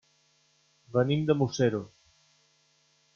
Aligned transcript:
Venim 0.95 1.27
de 1.27 1.35
Museros. 1.41 1.91